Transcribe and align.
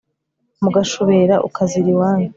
mugashubera 0.61 1.35
ukazira 1.47 1.87
iwanyu 1.93 2.29